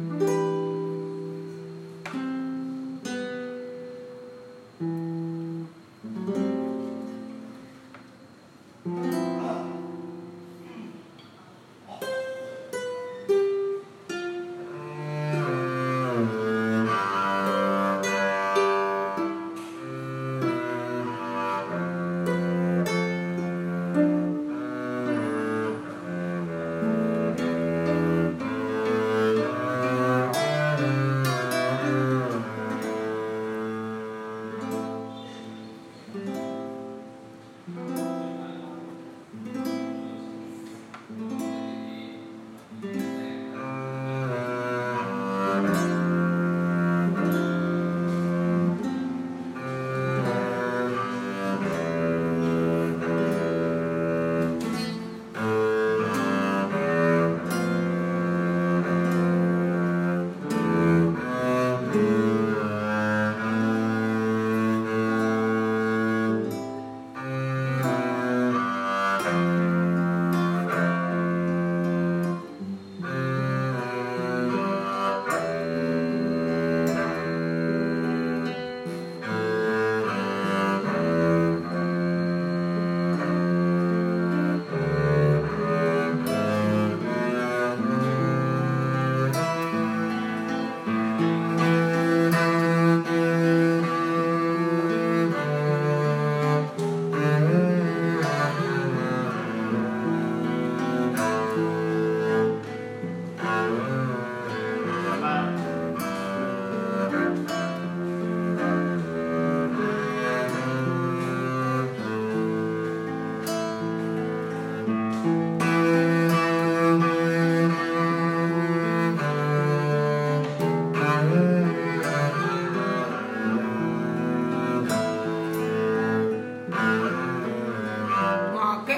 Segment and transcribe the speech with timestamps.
[0.00, 0.27] Mm-hmm.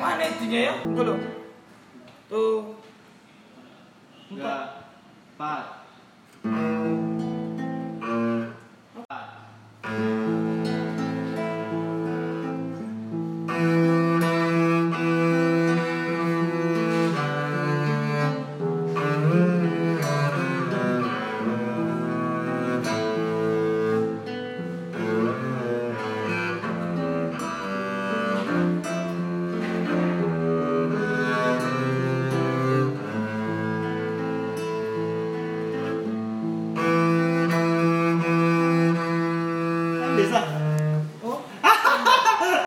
[0.00, 0.74] mana itunya ya?
[0.84, 1.22] Tuh dong.
[2.28, 2.74] Tuh.
[4.32, 4.66] Empat.
[5.36, 5.64] Empat.
[8.96, 9.26] Empat.